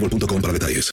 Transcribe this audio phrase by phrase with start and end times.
[0.00, 0.90] boostmobile.com para detalles.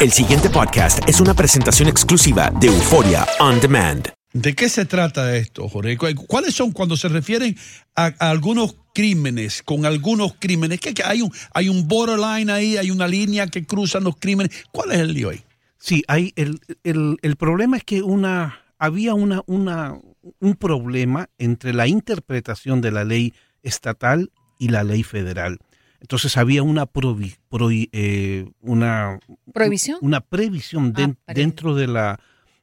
[0.00, 4.08] El siguiente podcast es una presentación exclusiva de Euforia On Demand.
[4.32, 5.96] ¿De qué se trata esto, Jorge?
[5.96, 7.56] ¿Cu- ¿Cuáles son cuando se refieren
[7.94, 10.80] a, a algunos crímenes, con algunos crímenes?
[10.80, 11.02] ¿Qué, qué?
[11.04, 14.52] hay, un, hay un borderline ahí, hay una línea que cruzan los crímenes.
[14.70, 15.42] ¿Cuál es el lío ahí?
[15.78, 19.98] Sí, hay el, el- el problema es que una había una, una,
[20.40, 25.58] un problema entre la interpretación de la ley estatal y la ley federal.
[26.00, 29.18] Entonces había una, provi- eh, una,
[29.52, 29.98] ¿Prohibición?
[30.02, 32.20] una previsión Ah, dentro de la,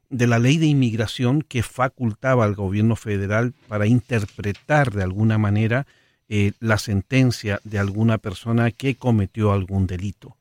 [0.10, 5.88] de la ley de inmigración que facultaba al gobierno federal para interpretar de alguna manera
[6.30, 10.36] eh, la sentencia de alguna persona que cometió algún delito.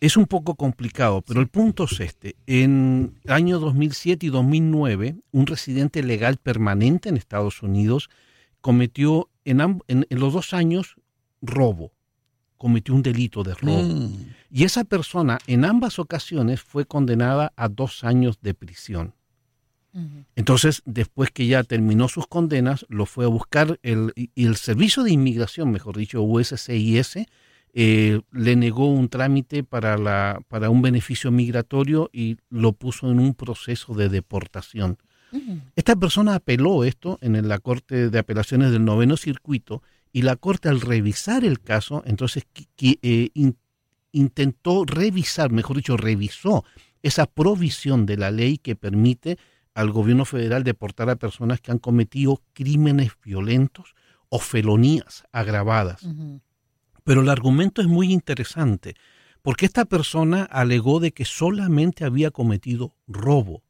[0.00, 2.34] Es un poco complicado, pero el punto es este.
[2.46, 8.08] En el año 2007 y 2009, un residente legal permanente en Estados Unidos
[8.62, 10.96] cometió en- en los dos años
[11.40, 11.92] robo,
[12.56, 13.82] cometió un delito de robo.
[13.82, 14.34] Mm.
[14.50, 19.14] Y esa persona en ambas ocasiones fue condenada a dos años de prisión.
[20.36, 25.10] Entonces, después que ya terminó sus condenas, lo fue a buscar el, el Servicio de
[25.10, 27.26] Inmigración, mejor dicho, USCIS,
[27.72, 33.20] eh, le negó un trámite para, la, para un beneficio migratorio y lo puso en
[33.20, 34.98] un proceso de deportación.
[35.76, 39.80] Esta persona apeló esto en la Corte de Apelaciones del Noveno Circuito
[40.12, 42.46] y la Corte al revisar el caso, entonces
[42.80, 43.56] eh, in-
[44.12, 46.64] intentó revisar, mejor dicho, revisó
[47.02, 49.38] esa provisión de la ley que permite
[49.74, 53.94] al gobierno federal deportar a personas que han cometido crímenes violentos
[54.28, 56.02] o felonías agravadas.
[57.04, 58.94] Pero el argumento es muy interesante,
[59.42, 63.62] porque esta persona alegó de que solamente había cometido robo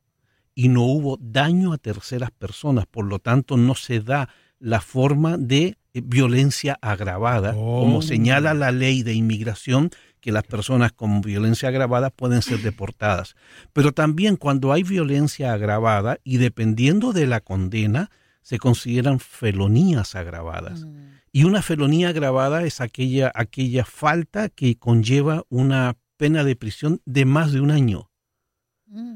[0.54, 5.36] y no hubo daño a terceras personas, por lo tanto no se da la forma
[5.38, 8.02] de violencia agravada, como Oh.
[8.02, 9.90] señala la ley de inmigración,
[10.20, 13.34] que las personas con violencia agravada pueden ser deportadas.
[13.72, 18.10] Pero también cuando hay violencia agravada y dependiendo de la condena,
[18.42, 20.86] se consideran felonías agravadas.
[21.32, 27.24] Y una felonía agravada es aquella, aquella falta que conlleva una pena de prisión de
[27.24, 28.10] más de un año.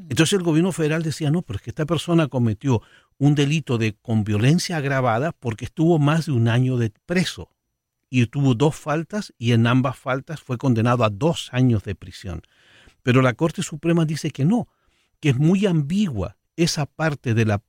[0.08, 2.80] Entonces el gobierno federal decía, no, pero es que esta persona cometió
[3.18, 7.50] un delito de con violencia agravada porque estuvo más de un año de preso
[8.10, 12.42] y tuvo dos faltas y en ambas faltas fue condenado a dos años de prisión.
[13.02, 14.68] Pero la Corte Suprema dice que no,
[15.20, 17.60] que es muy ambigua esa parte de la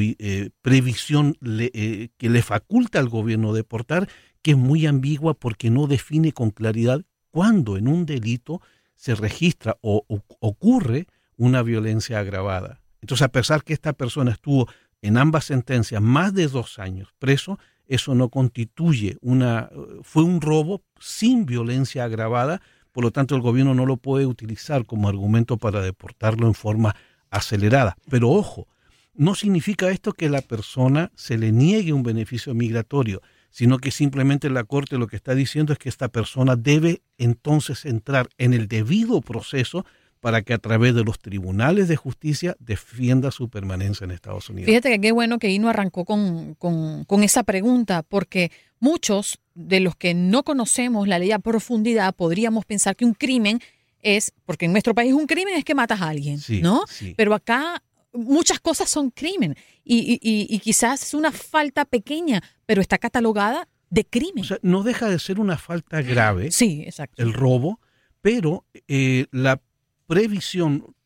[0.00, 4.08] eh, previsión eh, que le faculta al gobierno deportar,
[4.42, 8.62] que es muy ambigua porque no define con claridad cuándo en un delito
[8.94, 10.04] se registra o-
[10.40, 11.06] ocurre
[11.36, 12.80] una violencia agravada.
[13.08, 14.68] Entonces, a pesar que esta persona estuvo
[15.00, 19.70] en ambas sentencias más de dos años preso, eso no constituye una,
[20.02, 22.60] fue un robo sin violencia agravada,
[22.92, 26.94] por lo tanto el gobierno no lo puede utilizar como argumento para deportarlo en forma
[27.30, 27.96] acelerada.
[28.10, 28.68] Pero ojo,
[29.14, 34.50] no significa esto que la persona se le niegue un beneficio migratorio, sino que simplemente
[34.50, 38.68] la Corte lo que está diciendo es que esta persona debe entonces entrar en el
[38.68, 39.86] debido proceso
[40.20, 44.66] para que a través de los tribunales de justicia defienda su permanencia en Estados Unidos.
[44.66, 48.50] Fíjate que qué bueno que Ino arrancó con, con, esa pregunta, porque
[48.80, 53.60] muchos de los que no conocemos la ley a profundidad podríamos pensar que un crimen
[54.00, 56.84] es, porque en nuestro país un crimen es que matas a alguien, ¿no?
[57.16, 57.82] Pero acá
[58.12, 64.04] muchas cosas son crimen y, y, quizás es una falta pequeña, pero está catalogada de
[64.04, 64.44] crimen.
[64.44, 66.50] O sea, no deja de ser una falta grave.
[66.50, 67.22] Sí, exacto.
[67.22, 67.80] El robo,
[68.20, 69.60] pero eh, la
[70.08, 70.96] previsión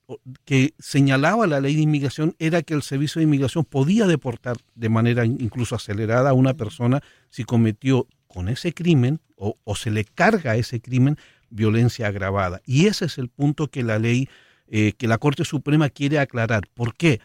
[0.44, 4.88] que señalaba la ley de inmigración era que el servicio de inmigración podía deportar de
[4.88, 10.56] manera incluso acelerada a una persona si cometió con ese crimen o, se le carga
[10.56, 11.18] ese crimen
[11.50, 12.62] violencia agravada.
[12.64, 14.28] Y ese es el punto que la ley,
[14.68, 16.68] eh, que la Corte Suprema quiere aclarar.
[16.72, 17.20] ¿Por qué?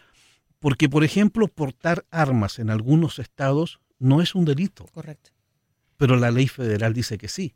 [0.58, 4.86] Porque, por ejemplo, portar armas en algunos estados no es un delito.
[4.92, 5.30] Correcto.
[5.96, 7.54] Pero la ley federal dice que sí.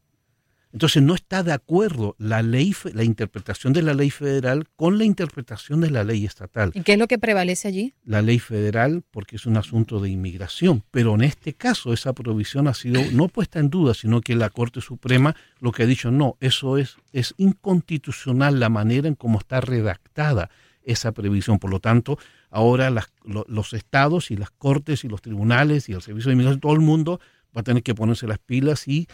[0.72, 5.04] Entonces no está de acuerdo la ley, la interpretación de la ley federal con la
[5.04, 6.72] interpretación de la ley estatal.
[6.74, 7.94] ¿Y qué es lo que prevalece allí?
[8.04, 10.82] La ley federal, porque es un asunto de inmigración.
[10.90, 14.48] Pero en este caso esa provisión ha sido no puesta en duda, sino que la
[14.50, 19.38] Corte Suprema lo que ha dicho, no, eso es, es inconstitucional la manera en cómo
[19.38, 20.50] está redactada
[20.84, 21.58] esa previsión.
[21.58, 22.18] Por lo tanto,
[22.50, 22.90] ahora
[23.24, 26.80] los estados y las cortes y los tribunales y el servicio de inmigración, todo el
[26.80, 27.20] mundo
[27.56, 29.06] va a tener que ponerse las pilas y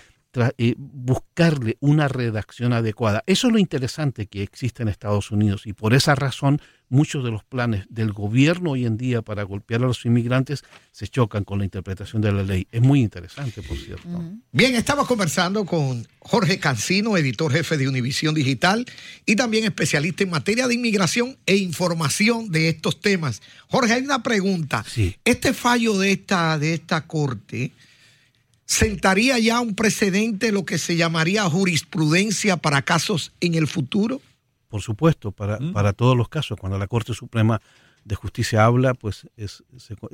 [0.59, 3.25] eh, buscarle una redacción adecuada.
[3.27, 6.61] Eso es lo interesante que existe en Estados Unidos y por esa razón
[6.91, 11.09] muchos de los planes del gobierno hoy en día para golpear a los inmigrantes se
[11.09, 12.67] chocan con la interpretación de la ley.
[12.73, 14.09] Es muy interesante, por cierto.
[14.53, 18.85] Bien, estamos conversando con Jorge Cancino, editor jefe de Univisión Digital
[19.27, 23.43] y también especialista en materia de inmigración e información de estos temas.
[23.69, 24.85] Jorge, hay una pregunta.
[25.25, 27.73] Este fallo de esta, de esta corte
[28.69, 34.20] ¿Sentaría ya un precedente lo que se llamaría jurisprudencia para casos en el futuro?
[34.69, 35.73] Por supuesto, para, mm.
[35.73, 36.59] para todos los casos.
[36.61, 37.62] Cuando la Corte Suprema
[38.05, 39.65] de Justicia habla, pues es,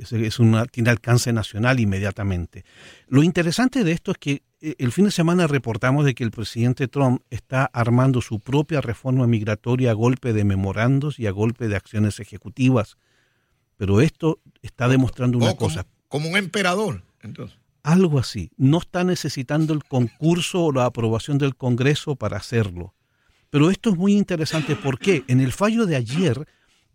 [0.09, 2.63] es una, tiene alcance nacional inmediatamente.
[3.09, 6.31] Lo interesante de esto es que eh, el fin de semana reportamos de que el
[6.31, 11.67] presidente Trump está armando su propia reforma migratoria a golpe de memorandos y a golpe
[11.67, 12.95] de acciones ejecutivas.
[13.75, 15.85] Pero esto está demostrando una cosa.
[16.07, 17.64] Como un emperador, entonces.
[17.85, 18.49] Algo así.
[18.57, 22.95] No está necesitando el concurso o la aprobación del Congreso para hacerlo.
[23.51, 26.47] Pero esto es muy interesante porque en el fallo de ayer,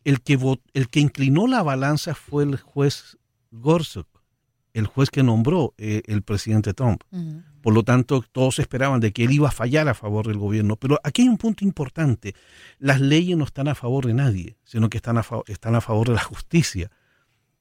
[0.02, 0.36] el que,
[0.74, 3.18] el que inclinó la balanza fue el juez
[3.52, 4.08] Gorsuch,
[4.74, 7.04] el juez que nombró eh, el presidente Trump.
[7.62, 10.74] Por lo tanto, todos esperaban de que él iba a fallar a favor del gobierno.
[10.74, 12.34] Pero aquí hay un punto importante.
[12.80, 16.08] Las leyes no están a favor de nadie, sino que están a, están a favor
[16.08, 16.90] de la justicia.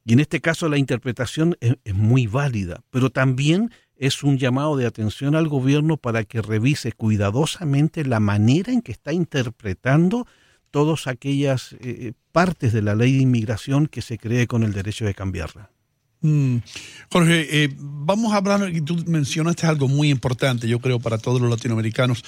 [0.10, 4.88] Y en este caso la interpretación es, muy válida, pero también es un llamado de
[4.88, 10.26] atención al gobierno para que revise cuidadosamente la manera en que está interpretando
[10.72, 15.06] todas aquellas eh, partes de la ley de inmigración que se cree con el derecho
[15.06, 15.70] de cambiarla.
[16.21, 16.57] Mm.
[17.12, 21.39] Jorge, eh, vamos a hablar, y tú mencionaste algo muy importante, yo creo, para todos
[21.39, 22.24] los latinoamericanos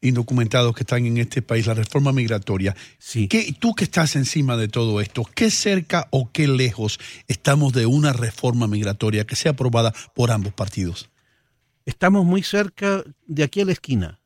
[0.00, 2.74] indocumentados que están en este país, la reforma migratoria.
[2.98, 3.28] Sí.
[3.28, 7.86] ¿Qué, tú que estás encima de todo esto, ¿qué cerca o qué lejos estamos de
[7.86, 11.08] una reforma migratoria que sea aprobada por ambos partidos?
[11.84, 14.18] Estamos muy cerca de aquí a la esquina,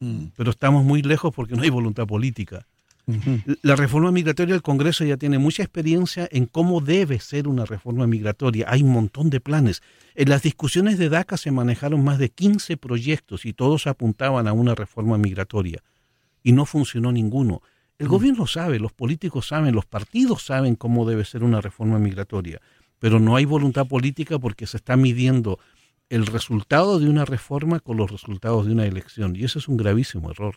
[0.00, 0.26] mm.
[0.36, 2.66] pero estamos muy lejos porque no hay voluntad política.
[3.62, 8.06] La reforma migratoria del Congreso ya tiene mucha experiencia en cómo debe ser una reforma
[8.08, 8.66] migratoria.
[8.68, 9.80] Hay un montón de planes.
[10.16, 14.52] En las discusiones de DACA se manejaron más de 15 proyectos y todos apuntaban a
[14.52, 15.84] una reforma migratoria.
[16.42, 17.62] Y no funcionó ninguno.
[17.98, 22.60] El gobierno sabe, los políticos saben, los partidos saben cómo debe ser una reforma migratoria,
[22.98, 25.58] pero no hay voluntad política porque se está midiendo
[26.08, 29.34] el resultado de una reforma con los resultados de una elección.
[29.34, 30.56] Y eso es un gravísimo error.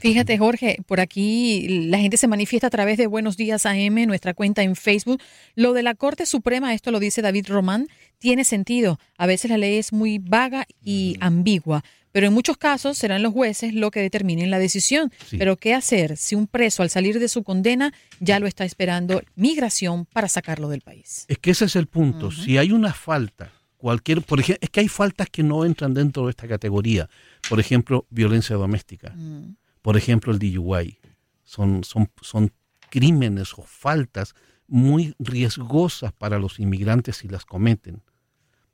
[0.00, 4.32] Fíjate, Jorge, por aquí la gente se manifiesta a través de Buenos Días AM, nuestra
[4.32, 5.20] cuenta en Facebook.
[5.54, 8.98] Lo de la Corte Suprema, esto lo dice David Román, tiene sentido.
[9.18, 11.84] A veces la ley es muy vaga y ambigua.
[12.12, 15.12] Pero en muchos casos serán los jueces lo que determinen la decisión.
[15.36, 19.20] Pero ¿qué hacer si un preso al salir de su condena ya lo está esperando
[19.34, 21.24] migración para sacarlo del país?
[21.26, 22.30] Es que ese es el punto.
[22.30, 23.52] Si hay una falta
[23.84, 27.10] cualquier, por ejemplo, es que hay faltas que no entran dentro de esta categoría.
[27.50, 29.10] Por ejemplo, violencia doméstica.
[29.14, 29.56] Mm.
[29.82, 30.98] Por ejemplo, el DUI.
[31.44, 32.50] Son, son, son
[32.88, 34.34] crímenes o faltas
[34.68, 38.00] muy riesgosas para los inmigrantes si las cometen.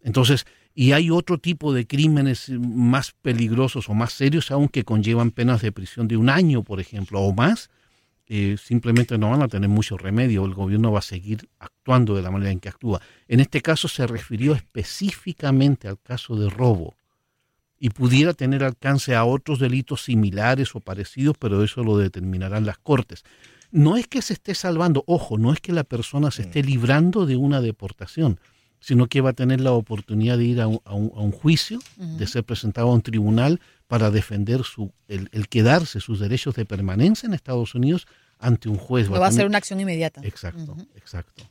[0.00, 5.32] Entonces, y hay otro tipo de crímenes más peligrosos o más serios aún que conllevan
[5.32, 7.68] penas de prisión de un año, por ejemplo, o más,
[8.32, 10.44] eh, simplemente no van a tener mucho remedio.
[10.44, 13.00] El gobierno va a seguir actuando de la manera en que actúa.
[13.26, 16.94] En este caso se refirió específicamente al caso de robo
[17.76, 22.78] y pudiera tener alcance a otros delitos similares o parecidos, pero eso lo determinarán las
[22.78, 23.24] cortes.
[23.72, 27.26] No es que se esté salvando, ojo, no es que la persona se esté librando
[27.26, 28.38] de una deportación,
[28.78, 32.90] sino que va a tener la oportunidad de ir a un, juicio, de ser presentado
[32.90, 38.06] a un tribunal para defender su, el, quedarse, sus derechos de permanencia en Estados Unidos
[38.40, 39.10] ante un juez.
[39.10, 40.20] va, a ser una acción inmediata.
[40.24, 41.48] Exacto, exacto.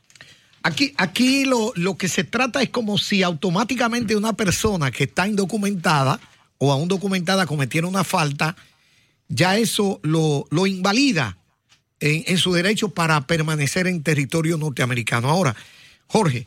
[0.63, 5.27] Aquí, aquí lo, lo, que se trata es como si automáticamente una persona que está
[5.27, 6.19] indocumentada
[6.57, 8.57] o aún documentada cometiera una falta,
[9.29, 11.37] ya eso lo, lo invalida
[12.01, 15.29] en, en, su derecho para permanecer en territorio norteamericano.
[15.29, 15.55] Ahora,
[16.07, 16.45] Jorge,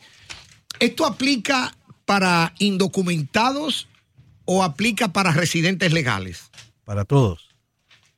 [0.79, 3.87] ¿esto aplica para indocumentados
[4.45, 6.51] o aplica para residentes legales?
[6.85, 7.52] Para todos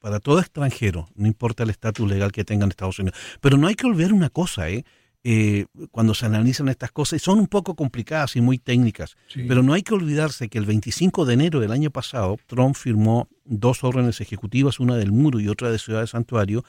[0.06, 3.18] para todo extranjero, no importa el estatus legal que tenga en Estados Unidos.
[3.42, 4.86] Pero no hay que olvidar una cosa, ¿eh?
[5.24, 9.74] Eh, cuando se analizan estas cosas, son un poco complicadas y muy técnicas, pero no
[9.74, 14.22] hay que olvidarse que el 25 de enero del año pasado, Trump firmó dos órdenes
[14.22, 16.64] ejecutivas, una del muro y otra de Ciudad de Santuario,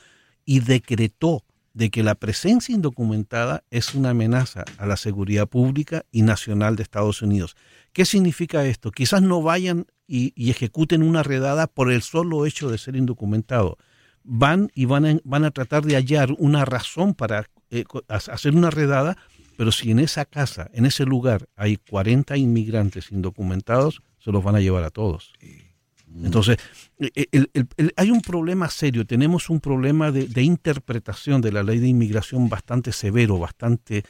[0.46, 1.44] y decretó
[1.76, 6.82] de que la presencia indocumentada es una amenaza a la seguridad pública y nacional de
[6.82, 7.54] Estados Unidos.
[7.92, 8.90] ¿Qué significa esto?
[8.90, 13.76] Quizás no vayan y, ejecuten una redada por el solo hecho de ser indocumentado.
[14.24, 18.70] Van y van a, van a tratar de hallar una razón para eh, hacer una
[18.70, 19.18] redada,
[19.58, 24.56] pero si en esa casa, en ese lugar, hay 40 inmigrantes indocumentados, se los van
[24.56, 25.34] a llevar a todos.
[26.22, 26.56] Entonces,
[26.98, 31.88] e, e, hay un problema serio, tenemos un problema de, interpretación de la ley de
[31.88, 34.04] inmigración bastante severo, bastante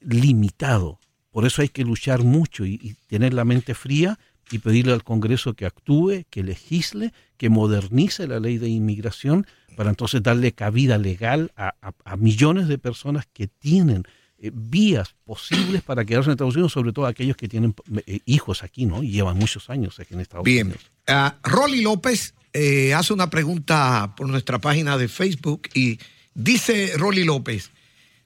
[0.00, 0.98] limitado.
[1.30, 4.18] Por eso hay que luchar mucho y tener la mente fría
[4.50, 9.90] y pedirle al Congreso que actúe, que legisle, que modernice la ley de inmigración para
[9.90, 11.72] entonces darle cabida legal a,
[12.16, 14.02] millones de personas que tienen
[14.42, 17.74] eh, vías posibles para quedarse en Estados Unidos, sobre todo aquellos que tienen
[18.06, 19.02] eh, hijos aquí, ¿no?
[19.02, 20.78] Y llevan muchos años aquí en Estados Unidos.
[21.06, 21.18] Bien.
[21.18, 25.98] Uh, Rolly López eh, hace una pregunta por nuestra página de Facebook y
[26.32, 27.70] dice Rolly López,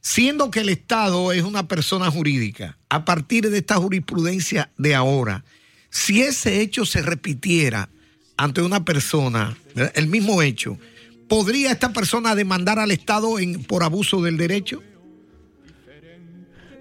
[0.01, 5.45] siendo que el Estado es una persona jurídica, a partir de esta jurisprudencia de ahora,
[5.91, 7.89] si ese hecho se repitiera
[8.37, 9.57] ante una persona,
[9.95, 10.79] el mismo hecho,
[11.29, 14.81] ¿podría esta persona demandar al Estado en, por abuso del derecho?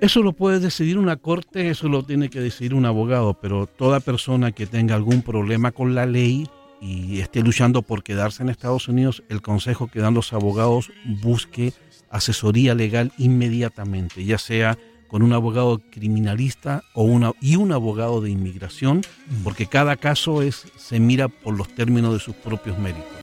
[0.03, 4.01] Eso lo puede decidir una corte, eso lo tiene que decidir un abogado, pero toda
[4.01, 6.45] persona que tenga algún problema con la ley
[6.81, 10.91] y esté luchando por quedarse en Estados Unidos, el consejo que dan los abogados
[11.21, 11.71] busque
[12.09, 18.29] asesoría legal inmediatamente, ya sea con un abogado criminalista o una, y un abogado de
[18.29, 19.03] inmigración,
[19.41, 23.22] porque cada caso es, se mira por los términos de sus propios méritos.